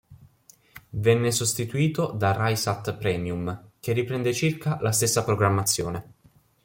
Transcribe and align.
Venne 0.93 1.31
sostituito 1.31 2.07
da 2.11 2.31
RaiSat 2.31 2.97
Premium 2.97 3.69
che 3.79 3.93
riprende 3.93 4.33
circa 4.33 4.79
la 4.81 4.91
stessa 4.91 5.23
programmazione. 5.23 6.13